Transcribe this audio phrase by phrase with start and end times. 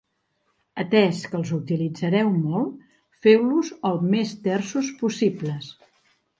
[0.83, 2.89] Atès que els utilitzareu molt,
[3.27, 5.73] feu-los el més tersos possibles.